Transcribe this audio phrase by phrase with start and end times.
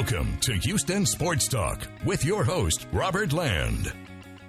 [0.00, 3.92] Welcome to Houston Sports Talk with your host, Robert Land.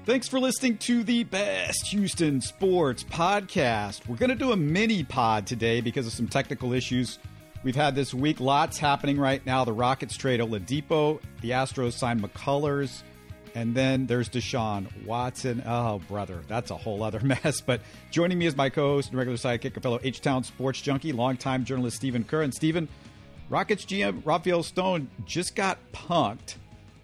[0.06, 4.08] Thanks for listening to the best Houston sports podcast.
[4.08, 7.20] We're going to do a mini pod today because of some technical issues
[7.64, 8.40] we've had this week.
[8.40, 9.66] Lots happening right now.
[9.66, 13.04] The Rockets trade Oladipo, the Astros sign McCullers,
[13.54, 15.64] and then there's Deshaun Watson.
[15.66, 17.60] Oh, brother, that's a whole other mess.
[17.60, 21.66] But joining me is my co-host and regular sidekick, a fellow H-Town sports junkie, longtime
[21.66, 22.42] journalist Stephen Kerr.
[22.42, 22.88] And Stephen,
[23.52, 26.56] Rockets GM Rafael Stone just got punked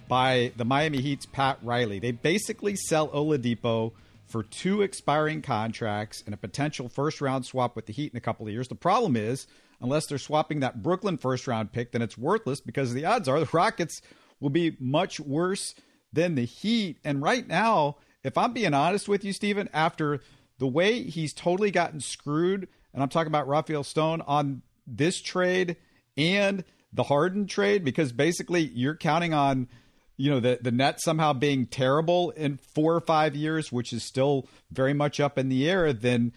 [0.08, 2.00] by the Miami Heat's Pat Riley.
[2.00, 3.92] They basically sell Oladipo
[4.28, 8.22] for two expiring contracts and a potential first round swap with the Heat in a
[8.22, 8.70] couple of years.
[8.70, 9.46] The problem is,
[9.82, 13.42] unless they're swapping that Brooklyn first round pick, then it's worthless because the odds are
[13.42, 14.02] the Rockets
[14.40, 15.76] will be much worse
[16.14, 16.98] than the Heat.
[17.04, 20.22] And right now, if I'm being honest with you, Stephen, after
[20.60, 25.76] the way he's totally gotten screwed, and I'm talking about Rafael Stone on this trade
[26.18, 26.64] and
[26.94, 29.68] the Harden trade, because basically you're counting on
[30.18, 34.04] you know the the net somehow being terrible in four or five years, which is
[34.04, 36.34] still very much up in the air, then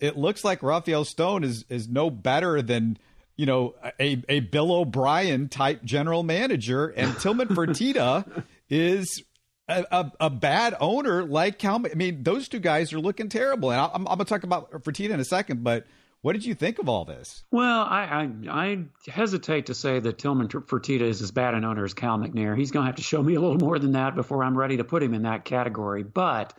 [0.00, 2.98] it looks like Rafael Stone is is no better than
[3.36, 9.22] you know a a Bill O'Brien type general manager, and Tillman Fertitta is.
[9.68, 11.76] A, a, a, bad owner like Cal.
[11.86, 13.70] I mean, those two guys are looking terrible.
[13.70, 15.86] And I'm, I'm going to talk about Fertitta in a second, but
[16.22, 17.42] what did you think of all this?
[17.50, 21.84] Well, I, I, I hesitate to say that Tillman Fertitta is as bad an owner
[21.84, 22.56] as Cal McNair.
[22.56, 24.76] He's going to have to show me a little more than that before I'm ready
[24.76, 26.04] to put him in that category.
[26.04, 26.54] But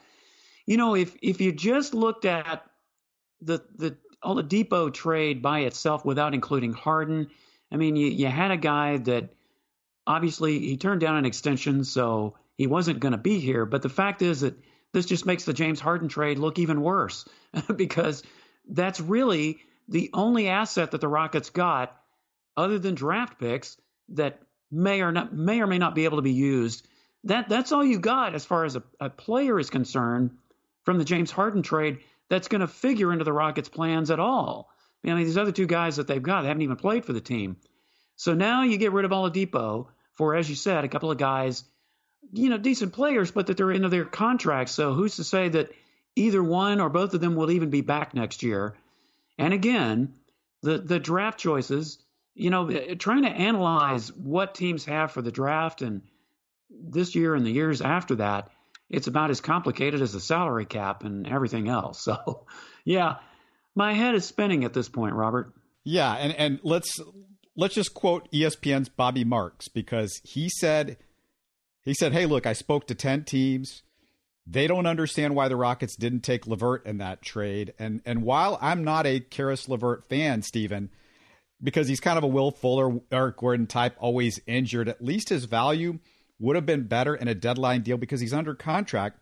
[0.66, 2.66] you know, if if you just looked at
[3.42, 7.30] the the Oladipo trade by itself without including Harden,
[7.72, 9.34] I mean, you you had a guy that
[10.06, 13.66] obviously he turned down an extension, so he wasn't going to be here.
[13.66, 14.56] But the fact is that
[14.92, 17.26] this just makes the James Harden trade look even worse
[17.76, 18.24] because
[18.70, 21.96] that's really the only asset that the Rockets got
[22.56, 23.78] other than draft picks
[24.10, 24.40] that
[24.72, 26.88] may or not may or may not be able to be used.
[27.26, 30.32] That that's all you got as far as a, a player is concerned
[30.84, 34.70] from the James Harden trade that's going to figure into the Rockets' plans at all.
[35.04, 37.22] I mean, these other two guys that they've got they haven't even played for the
[37.22, 37.58] team.
[38.16, 41.64] So now you get rid of Oladipo for, as you said, a couple of guys,
[42.32, 44.72] you know, decent players, but that they're into their contracts.
[44.72, 45.72] So who's to say that
[46.16, 48.76] either one or both of them will even be back next year.
[49.38, 50.14] And again,
[50.62, 51.98] the the draft choices,
[52.36, 56.02] you know, eh, trying to analyze what teams have for the draft and
[56.70, 58.50] this year and the years after that,
[58.90, 62.08] it's about as complicated as the salary cap and everything else.
[62.26, 62.46] So,
[62.86, 63.18] yeah,
[63.76, 65.54] my head is spinning at this point, Robert.
[65.84, 67.00] Yeah, and and let's
[67.56, 70.98] let's just quote ESPN's Bobby Marks because he said
[71.84, 73.84] he said, "Hey, look, I spoke to 10 teams.
[74.46, 77.74] They don't understand why the Rockets didn't take LeVert in that trade.
[77.80, 80.90] And and while I'm not a Caris LeVert fan, Stephen,
[81.62, 85.46] because he's kind of a Will Fuller, Eric Gordon type, always injured, at least his
[85.46, 86.00] value
[86.40, 89.18] would have been better in a deadline deal because he's under contract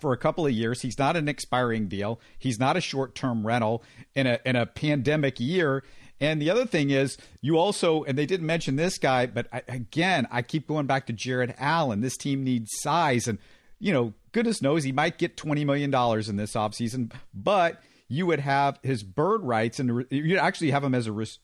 [0.00, 0.82] for a couple of years.
[0.82, 2.20] He's not an expiring deal.
[2.38, 3.84] He's not a short term rental
[4.14, 5.84] in a in a pandemic year.
[6.20, 9.62] And the other thing is, you also, and they didn't mention this guy, but I,
[9.68, 12.02] again, I keep going back to Jarrett Allen.
[12.02, 13.26] This team needs size.
[13.26, 13.38] And
[13.80, 18.40] you know, goodness knows he might get $20 million in this offseason, but you would
[18.40, 21.38] have his bird rights and you'd actually have him as a, res-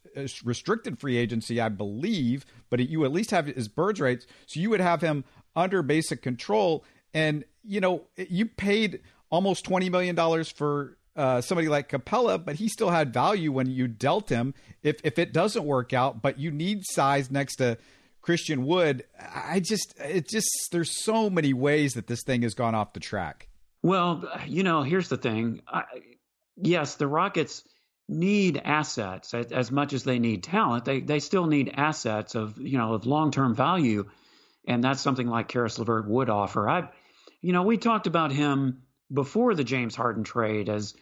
[0.44, 4.26] restricted free agency, I believe, but you at least have his bird rights.
[4.46, 5.24] So you would have him
[5.54, 6.84] under basic control.
[7.14, 12.68] And, you know, you paid almost $20 million for uh, somebody like Capela, but he
[12.68, 14.52] still had value when you dealt him.
[14.82, 17.78] If if it doesn't work out, but you need size next to
[18.26, 22.74] Christian Wood, I just it just there's so many ways that this thing has gone
[22.74, 23.46] off the track.
[23.84, 25.62] Well, you know, here's the thing.
[25.68, 25.84] I,
[26.56, 27.62] yes, the Rockets
[28.08, 30.84] need assets as, as, much as they need talent.
[30.84, 34.10] They they still need assets of you know of long term value,
[34.66, 36.68] and that's something like Caris LeVert would offer.
[36.68, 36.88] I,
[37.42, 38.82] you know, we talked about him
[39.12, 40.94] before the James Harden trade as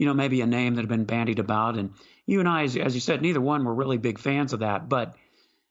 [0.00, 1.92] you know maybe a name that had been bandied about, and
[2.26, 4.88] you and I, as, as you said, neither one were really big fans of that,
[4.88, 5.14] but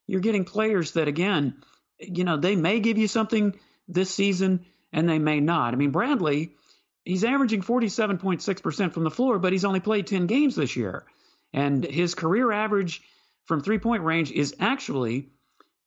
[0.07, 1.55] you're getting players that, again,
[1.99, 3.57] you know, they may give you something
[3.87, 5.73] this season and they may not.
[5.73, 6.55] I mean, Bradley,
[7.03, 11.05] he's averaging 47.6% from the floor, but he's only played 10 games this year.
[11.53, 13.01] And his career average
[13.45, 15.29] from three point range is actually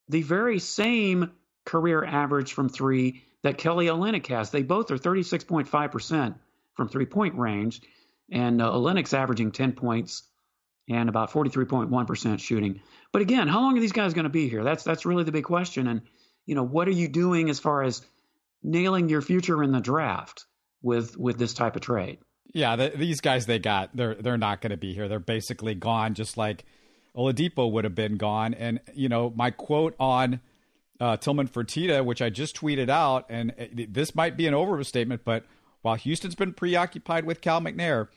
[0.08, 1.32] the very same
[1.64, 4.50] career average from three that Kelly Olynyk has.
[4.50, 6.34] They both are 36.5%
[6.74, 7.82] from three point range,
[8.30, 10.22] and uh, Olynyk's averaging 10 points
[10.88, 12.80] and about 43.1% shooting.
[13.12, 14.64] But again, how long are these guys going to be here?
[14.64, 15.86] That's that's really the big question.
[15.86, 16.02] And
[16.46, 18.02] you know, what are you doing as far as
[18.62, 20.46] nailing your future in the draft
[20.82, 22.18] with with this type of trade?
[22.54, 25.08] Yeah, the, these guys they got they're they're not going to be here.
[25.08, 26.64] They're basically gone, just like
[27.18, 28.54] Oladipo would have been gone.
[28.54, 30.40] And, you know, my quote on
[31.00, 33.52] uh, Tillman Fertitta, which I just tweeted out, and
[33.88, 35.44] this might be an overstatement, but
[35.82, 38.08] while Houston's been preoccupied with Cal McNair,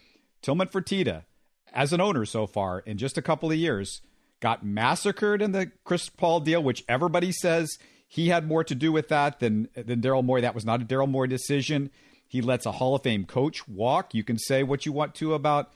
[0.42, 1.24] Tillman Fertitta,
[1.72, 4.02] as an owner so far in just a couple of years,
[4.40, 7.70] got massacred in the Chris Paul deal, which everybody says
[8.08, 10.42] he had more to do with that than than Daryl Morey.
[10.42, 11.90] That was not a Daryl Morey decision.
[12.28, 14.14] He lets a Hall of Fame coach walk.
[14.14, 15.72] You can say what you want to about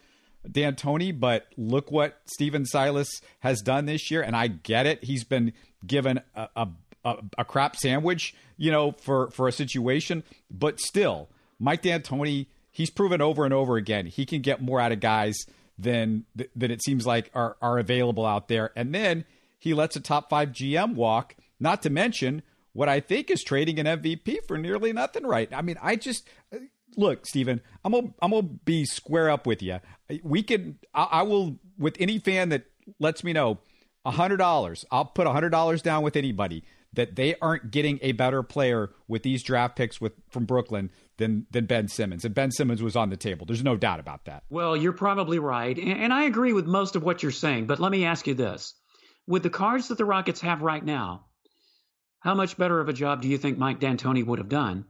[0.49, 3.09] D'Antoni, but look what Stephen Silas
[3.39, 4.21] has done this year.
[4.21, 5.03] And I get it.
[5.03, 5.53] He's been
[5.85, 6.67] given a, a,
[7.03, 10.23] a, a crap sandwich, you know, for, for a situation.
[10.49, 14.91] But still, Mike D'Antoni, he's proven over and over again he can get more out
[14.91, 15.45] of guys
[15.77, 18.71] than that it seems like are, are available out there.
[18.75, 19.25] And then
[19.59, 22.43] he lets a top five GM walk, not to mention
[22.73, 25.49] what I think is trading an MVP for nearly nothing right.
[25.53, 26.57] I mean, I just uh,
[26.97, 29.79] look, Stephen, I'm gonna I'm gonna be square up with you.
[30.23, 32.65] We can I, I will with any fan that
[32.99, 33.59] lets me know
[34.05, 34.85] hundred dollars.
[34.91, 36.63] I'll put hundred dollars down with anybody
[36.93, 41.45] that they aren't getting a better player with these draft picks with from Brooklyn than
[41.51, 42.25] than Ben Simmons.
[42.25, 43.45] And Ben Simmons was on the table.
[43.45, 44.43] There's no doubt about that.
[44.49, 47.67] Well, you're probably right, and, and I agree with most of what you're saying.
[47.67, 48.73] But let me ask you this:
[49.27, 51.25] with the cards that the Rockets have right now,
[52.19, 54.85] how much better of a job do you think Mike D'Antoni would have done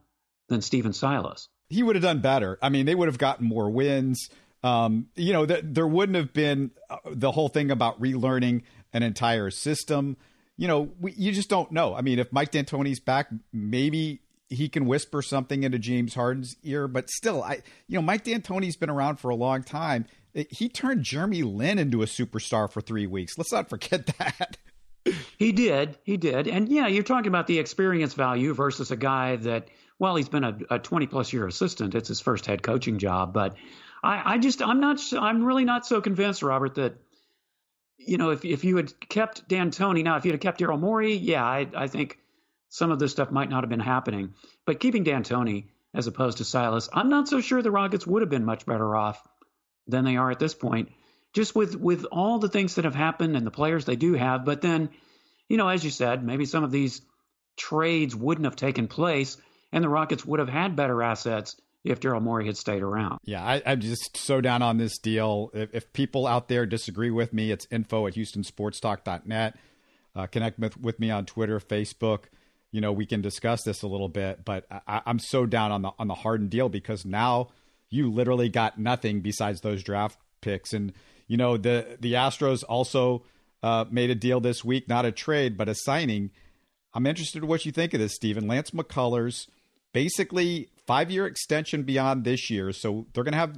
[0.49, 1.47] than Stephen Silas?
[1.69, 2.59] He would have done better.
[2.61, 4.29] I mean, they would have gotten more wins.
[4.63, 8.63] Um, you know, th- there wouldn't have been uh, the whole thing about relearning
[8.93, 10.17] an entire system
[10.57, 11.95] you know, we, you just don't know.
[11.95, 16.87] I mean, if Mike D'Antoni's back, maybe he can whisper something into James Harden's ear,
[16.87, 20.05] but still, I, you know, Mike D'Antoni's been around for a long time.
[20.33, 23.37] He turned Jeremy Lin into a superstar for three weeks.
[23.37, 24.57] Let's not forget that.
[25.37, 29.35] He did, he did, and yeah, you're talking about the experience value versus a guy
[29.37, 29.67] that,
[29.99, 31.93] well, he's been a, a 20 plus year assistant.
[31.93, 33.55] It's his first head coaching job, but
[34.03, 36.95] I, I just, I'm not, I'm really not so convinced, Robert, that
[37.97, 41.15] you know, if if you had kept D'Antoni, now if you'd have kept Daryl Morey,
[41.15, 42.19] yeah, I, I think
[42.69, 44.33] some of this stuff might not have been happening.
[44.65, 48.29] But keeping D'Antoni as opposed to Silas, I'm not so sure the Rockets would have
[48.29, 49.21] been much better off
[49.87, 50.89] than they are at this point.
[51.33, 54.45] Just with with all the things that have happened and the players they do have,
[54.45, 54.89] but then,
[55.49, 57.01] you know, as you said, maybe some of these
[57.57, 59.37] trades wouldn't have taken place,
[59.71, 63.19] and the Rockets would have had better assets if Daryl Morey had stayed around.
[63.23, 65.51] Yeah, I, am just so down on this deal.
[65.53, 69.55] If, if, people out there disagree with me, it's info at houstonsportstalk.net.
[70.15, 72.23] Uh, connect with, with me on Twitter, Facebook.
[72.75, 75.81] You know, we can discuss this a little bit, but I, I'm so down on
[75.81, 77.47] the on the Harden deal because now
[77.89, 80.73] you literally got nothing besides those draft picks.
[80.73, 80.91] And
[81.25, 83.23] you know, the the Astros also
[83.63, 86.31] uh, made a deal this week, not a trade, but a signing.
[86.93, 88.45] I'm interested in what you think of this, Stephen.
[88.45, 89.47] Lance McCullers
[89.93, 92.73] basically five year extension beyond this year.
[92.73, 93.57] So they're going to have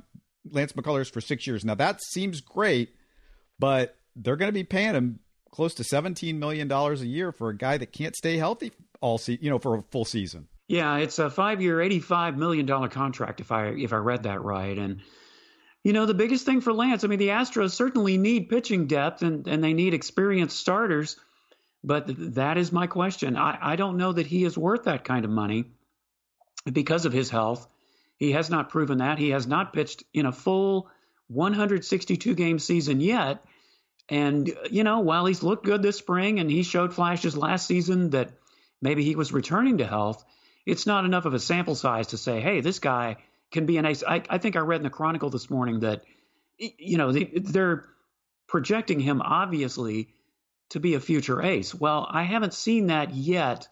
[0.51, 1.65] Lance McCullers for six years.
[1.65, 2.93] Now that seems great,
[3.57, 7.57] but they're going to be paying him close to $17 million a year for a
[7.57, 8.71] guy that can't stay healthy
[9.01, 10.47] all season, you know, for a full season.
[10.67, 14.77] Yeah, it's a five-year, eighty-five million dollar contract if I if I read that right.
[14.77, 15.01] And
[15.83, 19.21] you know, the biggest thing for Lance, I mean, the Astros certainly need pitching depth
[19.21, 21.17] and and they need experienced starters.
[21.83, 23.37] But that is my question.
[23.37, 25.65] I, I don't know that he is worth that kind of money
[26.71, 27.67] because of his health.
[28.17, 29.19] He has not proven that.
[29.19, 30.89] He has not pitched in a full
[31.27, 33.43] 162 game season yet.
[34.09, 38.11] And, you know, while he's looked good this spring and he showed flashes last season
[38.11, 38.31] that
[38.81, 40.23] maybe he was returning to health,
[40.65, 43.17] it's not enough of a sample size to say, hey, this guy
[43.51, 44.03] can be an ace.
[44.05, 46.03] I, I think I read in the Chronicle this morning that,
[46.57, 47.85] you know, they, they're
[48.47, 50.09] projecting him obviously
[50.69, 51.73] to be a future ace.
[51.73, 53.67] Well, I haven't seen that yet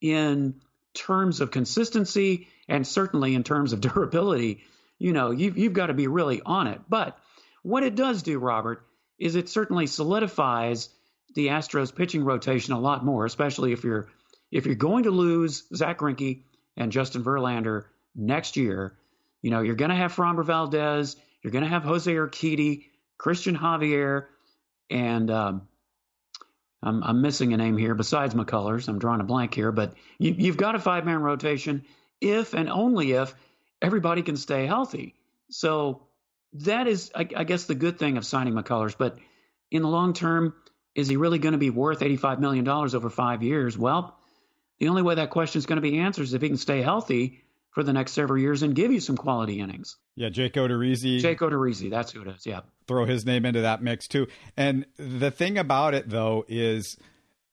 [0.00, 0.60] in
[0.94, 4.62] terms of consistency and certainly in terms of durability,
[4.98, 6.80] you know, you've, you've got to be really on it.
[6.88, 7.18] But
[7.62, 8.86] what it does do, Robert,
[9.18, 10.88] is it certainly solidifies
[11.34, 14.08] the Astros pitching rotation a lot more, especially if you're
[14.50, 16.42] if you're going to lose Zack Greinke
[16.76, 18.96] and Justin Verlander next year.
[19.42, 22.84] You know, you're going to have Framber Valdez, you're going to have Jose Urquidy,
[23.20, 24.26] Cristian Javier,
[24.90, 25.68] and um,
[26.82, 28.88] I'm, I'm missing a name here besides McCullers.
[28.88, 31.84] I'm drawing a blank here, but you, you've got a five man rotation
[32.20, 33.34] if and only if
[33.82, 35.14] everybody can stay healthy.
[35.50, 36.02] So
[36.54, 38.96] that is, I, I guess, the good thing of signing McCullers.
[38.96, 39.18] But
[39.70, 40.54] in the long term,
[40.94, 43.78] is he really going to be worth $85 million over five years?
[43.78, 44.16] Well,
[44.78, 46.82] the only way that question is going to be answered is if he can stay
[46.82, 49.96] healthy for the next several years and give you some quality innings.
[50.16, 51.20] Yeah, Jake Odorizzi.
[51.20, 52.46] Jake Odorizzi, that's who it is.
[52.46, 52.60] Yeah.
[52.86, 54.26] Throw his name into that mix too.
[54.56, 56.96] And the thing about it though is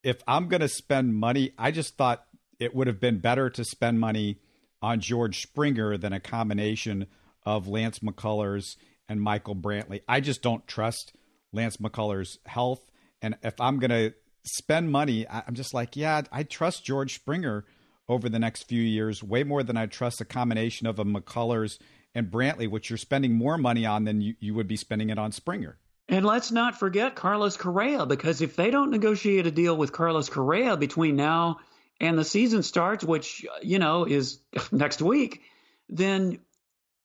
[0.03, 2.25] if I'm going to spend money, I just thought
[2.59, 4.39] it would have been better to spend money
[4.81, 7.07] on George Springer than a combination
[7.45, 8.77] of Lance McCullers
[9.09, 10.01] and Michael Brantley.
[10.07, 11.13] I just don't trust
[11.51, 12.89] Lance McCullers' health.
[13.21, 14.13] And if I'm going to
[14.45, 17.65] spend money, I'm just like, yeah, I trust George Springer
[18.07, 21.79] over the next few years way more than I trust a combination of a McCullers
[22.13, 25.17] and Brantley, which you're spending more money on than you, you would be spending it
[25.17, 25.77] on Springer.
[26.07, 30.29] And let's not forget Carlos Correa, because if they don't negotiate a deal with Carlos
[30.29, 31.57] Correa between now
[31.99, 34.39] and the season starts, which, you know, is
[34.71, 35.41] next week,
[35.89, 36.39] then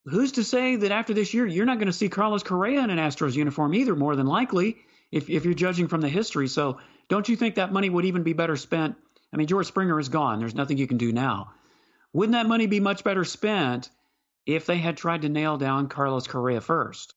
[0.04, 2.90] who's to say that after this year you're not going to see Carlos Correa in
[2.90, 4.76] an Astros uniform either, more than likely,
[5.10, 6.48] if, if you're judging from the history.
[6.48, 6.78] So
[7.10, 8.96] don't you think that money would even be better spent?
[9.32, 10.38] I mean, George Springer is gone.
[10.38, 11.52] There's nothing you can do now.
[12.12, 13.90] Wouldn't that money be much better spent
[14.46, 17.14] if they had tried to nail down Carlos Correa first?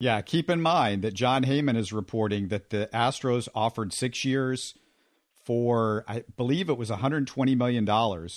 [0.00, 4.74] Yeah, keep in mind that Jon Heyman is reporting that the Astros offered six years
[5.44, 7.86] for, I believe it was $120 million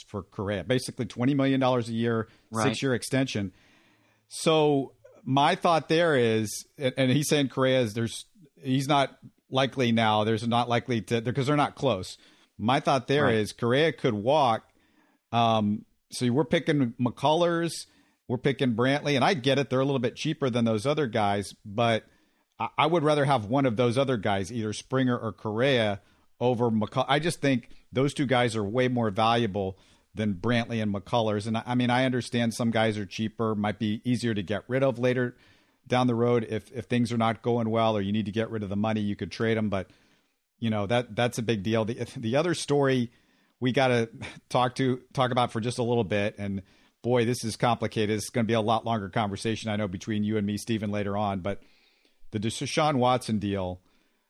[0.07, 2.63] for Correa, basically $20 million a year, right.
[2.63, 3.51] six year extension.
[4.27, 4.93] So
[5.23, 8.25] my thought there is, and he's saying Correa is there's,
[8.63, 9.17] he's not
[9.51, 10.23] likely now.
[10.23, 12.17] There's not likely to, because they're not close.
[12.57, 13.35] My thought there right.
[13.35, 14.63] is Correa could walk.
[15.31, 17.85] Um, so we're picking McCullers
[18.31, 21.05] we're picking Brantley, and I get it; they're a little bit cheaper than those other
[21.05, 22.05] guys, but
[22.77, 25.99] I would rather have one of those other guys, either Springer or Correa,
[26.39, 27.05] over McCull.
[27.09, 29.77] I just think those two guys are way more valuable
[30.15, 31.45] than Brantley and McCullers.
[31.45, 34.81] And I mean, I understand some guys are cheaper, might be easier to get rid
[34.81, 35.35] of later
[35.87, 38.49] down the road if if things are not going well or you need to get
[38.49, 39.69] rid of the money, you could trade them.
[39.69, 39.89] But
[40.59, 41.85] you know that that's a big deal.
[41.85, 43.11] The the other story
[43.59, 44.09] we got to
[44.49, 46.61] talk to talk about for just a little bit and
[47.01, 48.15] boy, this is complicated.
[48.15, 50.91] It's going to be a lot longer conversation, I know, between you and me, Stephen,
[50.91, 51.39] later on.
[51.39, 51.61] But
[52.31, 53.81] the Deshaun Watson deal,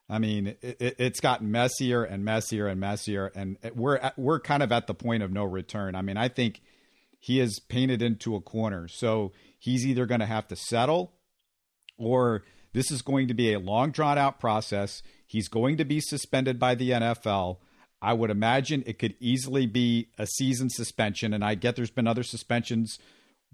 [0.10, 4.63] I mean, it, it's gotten messier and messier and messier, and we're at, we're kind
[4.63, 5.96] of at the point of no return.
[5.96, 6.62] I mean, I think
[7.20, 11.13] he is painted into a corner, so he's either going to have to settle,
[12.01, 12.43] or
[12.74, 15.01] this is going to be a long drawn out process.
[15.27, 17.58] He's going to be suspended by the NFL
[18.01, 21.34] I would imagine it could easily be a season suspension.
[21.34, 22.98] And I get there's been other suspensions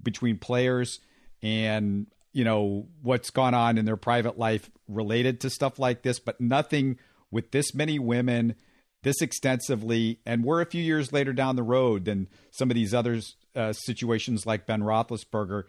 [0.02, 1.00] between players
[1.42, 6.20] and, you know, what's gone on in their private life related to stuff like this,
[6.20, 6.98] but nothing
[7.30, 8.56] with this many women,
[9.04, 10.20] this extensively.
[10.26, 13.20] And we're a few years later down the road than some of these other
[13.54, 15.64] uh, situations like Ben Roethlisberger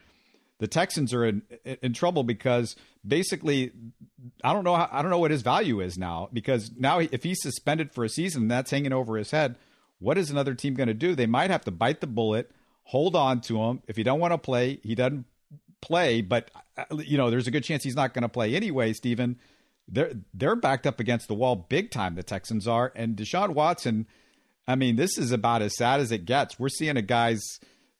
[0.58, 3.72] the Texans are in in trouble because basically
[4.42, 7.22] I don't know how, I don't know what his value is now because now if
[7.22, 9.56] he's suspended for a season that's hanging over his head
[10.00, 11.16] what is another team going to do?
[11.16, 12.50] They might have to bite the bullet
[12.84, 13.82] hold on to him.
[13.86, 15.24] If he don't want to play he doesn't
[15.80, 18.92] play but uh, you know there's a good chance he's not going to play anyway
[18.92, 19.38] Stephen
[19.86, 22.92] they're they're backed up against the wall big time the Texans are.
[22.94, 24.06] And Deshaun Watson
[24.66, 26.58] I mean this is about as sad as it gets.
[26.58, 27.42] We're seeing a guy's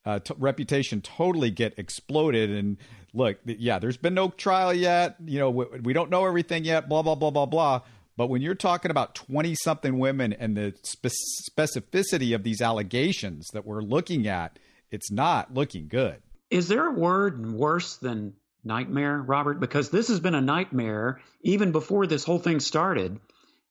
[0.08, 2.48] uh, t- reputation totally get exploded.
[2.50, 2.78] And
[3.12, 5.16] look, yeah, there's been no trial yet.
[5.22, 6.88] You know, we, we don't know everything yet.
[6.88, 7.82] Blah blah blah blah blah.
[8.16, 11.12] But when you're talking about 20 something women and the spe-
[11.52, 14.58] specificity of these allegations that we're looking at,
[14.90, 16.16] it's not looking good.
[16.50, 18.32] Is there a word worse than
[18.64, 19.60] nightmare, Robert?
[19.60, 23.20] Because this has been a nightmare even before this whole thing started.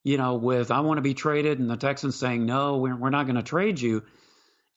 [0.03, 3.09] You know, with I want to be traded and the Texans saying, no, we're, we're
[3.09, 4.03] not going to trade you.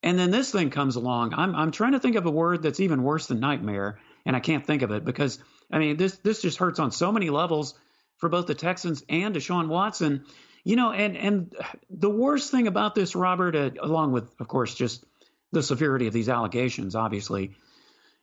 [0.03, 1.35] And then this thing comes along.
[1.35, 4.41] I'm I'm trying to think of a word that's even worse than nightmare, and I
[4.41, 5.39] can't think of it because
[5.71, 7.75] I mean this this just hurts on so many levels
[8.17, 10.25] for both the Texans and Deshaun Watson.
[10.65, 11.55] You know, and and
[11.91, 15.05] the worst thing about this, Robert, uh, along with of course just
[15.53, 17.53] the severity of these allegations, obviously,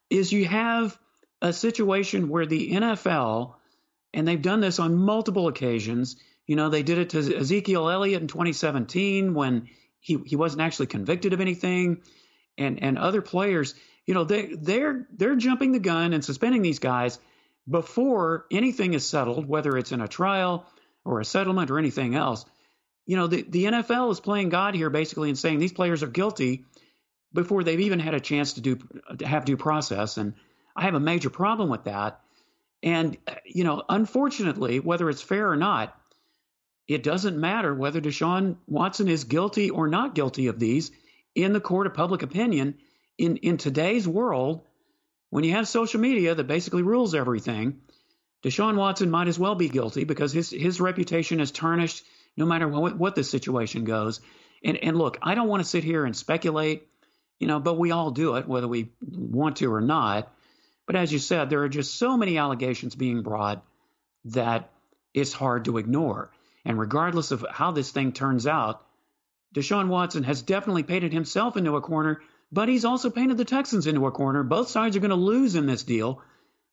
[0.09, 0.97] is you have
[1.41, 3.53] a situation where the NFL,
[4.13, 6.15] and they've done this on multiple occasions.
[6.47, 9.67] You know, they did it to Ezekiel Elliott in 2017 when
[9.99, 12.01] he he wasn't actually convicted of anything,
[12.57, 13.75] and and other players,
[14.05, 17.19] you know, they they're they're jumping the gun and suspending these guys
[17.69, 20.65] before anything is settled, whether it's in a trial
[21.03, 22.45] or a settlement or anything else.
[23.05, 26.07] You know, the the NFL is playing God here basically and saying these players are
[26.07, 26.65] guilty
[27.33, 28.79] before they've even had a chance to do
[29.19, 30.33] to have due process, and
[30.75, 32.21] I have a major problem with that.
[32.83, 35.97] And uh, you know, unfortunately, whether it's fair or not,
[36.87, 40.91] it doesn't matter whether Deshaun Watson is guilty or not guilty of these
[41.35, 42.75] in the court of public opinion.
[43.17, 44.61] In, in today's world,
[45.29, 47.81] when you have social media that basically rules everything,
[48.43, 52.03] Deshaun Watson might as well be guilty because his, his reputation is tarnished
[52.37, 54.21] no matter what, what the situation goes.
[54.63, 56.87] And, and look, I don't want to sit here and speculate,
[57.39, 60.31] you know, but we all do it, whether we want to or not.
[60.85, 63.65] But as you said, there are just so many allegations being brought
[64.25, 64.71] that
[65.13, 66.31] it's hard to ignore.
[66.65, 68.85] And regardless of how this thing turns out,
[69.55, 72.21] Deshaun Watson has definitely painted himself into a corner,
[72.51, 74.43] but he's also painted the Texans into a corner.
[74.43, 76.21] Both sides are going to lose in this deal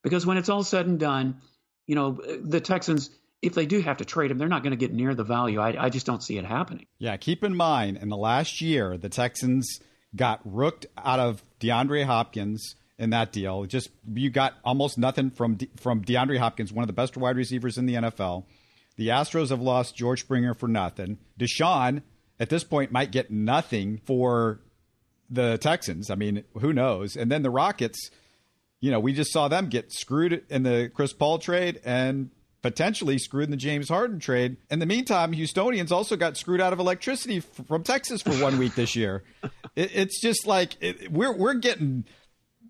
[0.02, 1.40] because when it's all said and done,
[1.86, 3.10] you know, the Texans,
[3.42, 5.60] if they do have to trade him, they're not going to get near the value.
[5.60, 6.86] I, I just don't see it happening.
[6.98, 9.80] Yeah, keep in mind, in the last year, the Texans
[10.16, 13.64] got rooked out of DeAndre Hopkins in that deal.
[13.64, 17.36] Just you got almost nothing from De, from DeAndre Hopkins, one of the best wide
[17.36, 18.44] receivers in the NFL.
[18.96, 21.18] The Astros have lost George Springer for nothing.
[21.38, 22.02] Deshaun
[22.38, 24.60] at this point might get nothing for
[25.30, 26.10] the Texans.
[26.10, 27.16] I mean, who knows?
[27.16, 28.10] And then the Rockets,
[28.80, 32.30] you know, we just saw them get screwed in the Chris Paul trade and
[32.62, 34.56] potentially screwed in the James Harden trade.
[34.70, 38.74] In the meantime, Houstonians also got screwed out of electricity from Texas for one week
[38.74, 39.22] this year.
[39.76, 42.04] It, it's just like it, we're we're getting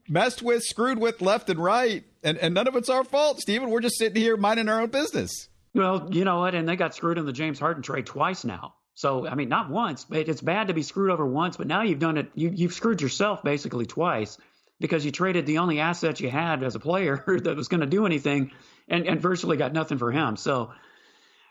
[0.09, 3.69] messed with, screwed with left and right, and, and none of it's our fault, Stephen.
[3.69, 5.51] We're just sitting here minding our own business.
[5.75, 6.55] Well, you know what?
[6.55, 8.75] And they got screwed in the James Harden trade twice now.
[8.95, 11.57] So I mean, not once, but it's bad to be screwed over once.
[11.57, 12.31] But now you've done it.
[12.35, 14.39] You, you've screwed yourself basically twice
[14.81, 17.87] because you traded the only asset you had as a player that was going to
[17.87, 18.53] do anything,
[18.89, 20.37] and and virtually got nothing for him.
[20.37, 20.71] So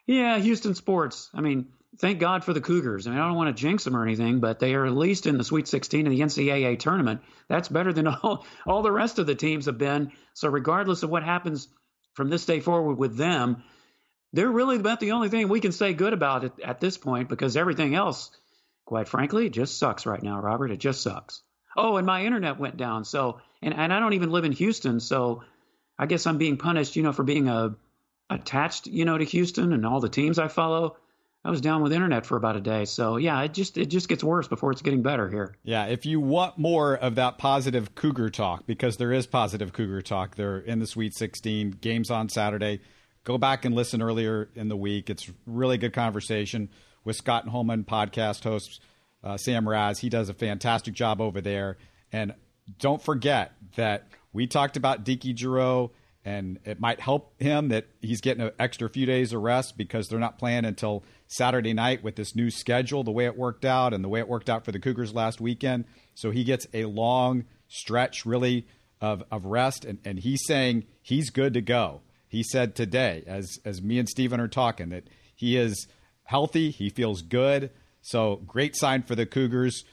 [0.08, 1.30] yeah, Houston sports.
[1.34, 1.68] I mean,
[2.00, 3.08] thank God for the Cougars.
[3.08, 5.28] I mean, I don't want to jinx them or anything, but they are at least
[5.28, 7.22] in the Sweet 16 of the NCAA tournament.
[7.50, 10.14] That's better than all all the rest of the teams have been.
[10.34, 11.68] So regardless of what happens
[12.14, 13.64] from this day forward with them
[14.34, 17.30] they're really about the only thing we can say good about it at this point
[17.30, 18.32] because everything else,
[18.86, 20.72] quite frankly, just sucks right now, Robert.
[20.72, 21.44] It just sucks.
[21.78, 23.06] Oh, and my internet went down.
[23.06, 25.00] So, and, and I don't even live in Houston.
[25.00, 25.44] So
[25.98, 27.70] I guess I'm being punished, you know, for being a, uh,
[28.30, 30.98] attached, you know, to Houston and all the teams I follow.
[31.46, 32.86] I was down with internet for about a day.
[32.86, 35.58] So yeah, it just it just gets worse before it's getting better here.
[35.64, 40.02] Yeah, if you want more of that positive Cougar talk, because there is positive Cougar
[40.04, 42.80] talk, they're in the Sweet 16 games on Saturday.
[43.26, 45.10] Go back and listen earlier in the week.
[45.10, 46.70] It's really good conversation
[47.06, 48.82] with Scott Holman, podcast host
[49.24, 50.00] uh, Sam Raz.
[50.00, 51.78] He does a fantastic job over there.
[52.12, 52.34] And
[52.80, 55.92] don't forget that we talked about DeJon Jarreau,
[56.26, 60.10] and it might help him that he's getting an extra few days of rest because
[60.10, 63.94] they're not playing until Saturday night with this new schedule, the way it worked out,
[63.94, 65.86] and the way it worked out for the Cougars last weekend.
[66.14, 68.68] So he gets a long stretch, really,
[69.00, 72.02] of, of rest, and, and he's saying he's good to go
[72.34, 75.04] he said today, as as me and Stephen are talking, that
[75.36, 75.86] he is
[76.24, 77.70] healthy, he feels good.
[78.02, 79.86] So great sign for the Cougars.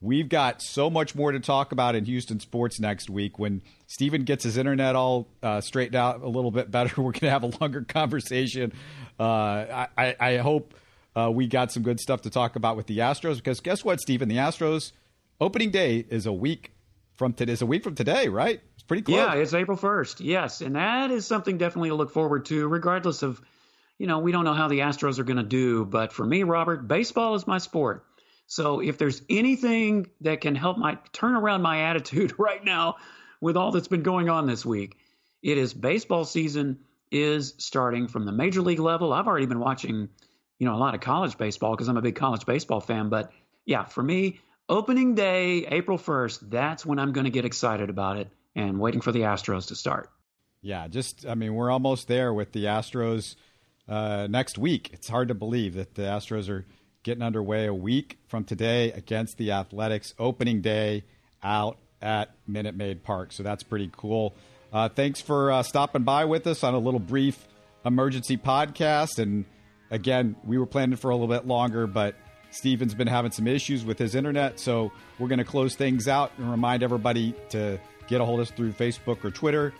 [0.00, 3.36] We've got so much more to talk about in Houston sports next week.
[3.40, 7.20] When Stephen gets his internet all uh, straightened out a little bit better, we're going
[7.22, 8.72] to have a longer conversation.
[9.18, 10.74] Uh, I, I, hope
[11.16, 13.98] uh, we got some good stuff to talk about with the Astros because guess what,
[14.00, 14.28] Stephen?
[14.28, 14.92] The Astros
[15.40, 16.70] opening day is a week
[17.18, 17.52] from today.
[17.52, 18.60] Is a week from today, right?
[18.74, 19.16] It's pretty close.
[19.16, 20.20] Yeah, it's April 1st.
[20.20, 20.60] Yes.
[20.60, 23.42] And that is something definitely to look forward to, regardless of,
[23.98, 25.84] you know, we don't know how the Astros are going to do.
[25.84, 28.06] But for me, Robert, baseball is my sport.
[28.46, 32.96] So if there's anything that can help my turn around my attitude right now
[33.40, 34.96] with all that's been going on this week,
[35.42, 36.78] it is baseball season
[37.10, 39.12] is starting from the major league level.
[39.12, 40.08] I've already been watching,
[40.58, 43.08] you know, a lot of college baseball because I'm a big college baseball fan.
[43.08, 43.32] But
[43.64, 48.18] yeah, for me, opening day, April 1st, that's when I'm going to get excited about
[48.18, 50.10] it and waiting for the Astros to start.
[50.60, 53.36] Yeah, just I mean we're almost there with the Astros
[53.88, 54.90] uh, next week.
[54.92, 56.66] It's hard to believe that the Astros are
[57.04, 61.04] getting underway a week from today against the Athletics, opening day
[61.42, 63.32] out at Minute Maid Park.
[63.32, 64.34] So that's pretty cool.
[64.72, 67.46] Uh, thanks for uh, stopping by with us on a little brief
[67.84, 69.18] emergency podcast.
[69.18, 69.44] And
[69.90, 72.14] again, we were planning for a little bit longer, but
[72.50, 74.58] Stephen's been having some issues with his internet.
[74.58, 78.48] So we're going to close things out and remind everybody to get a hold of
[78.48, 79.74] us through Facebook or Twitter.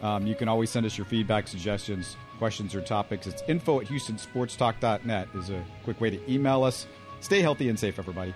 [0.00, 3.26] Um, you can always send us your feedback, suggestions, questions, or topics.
[3.26, 6.86] It's info at houstonsportstalk.net is a quick way to email us.
[7.20, 8.34] Stay healthy and safe, everybody.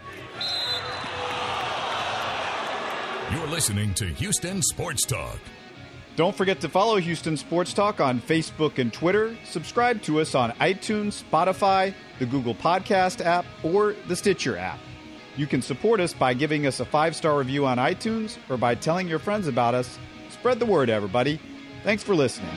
[3.32, 5.38] You're listening to Houston Sports Talk.
[6.16, 9.36] Don't forget to follow Houston Sports Talk on Facebook and Twitter.
[9.44, 14.78] Subscribe to us on iTunes, Spotify, the Google Podcast app, or the Stitcher app.
[15.36, 18.74] You can support us by giving us a five star review on iTunes or by
[18.74, 19.98] telling your friends about us.
[20.30, 21.40] Spread the word, everybody.
[21.84, 22.50] Thanks for listening.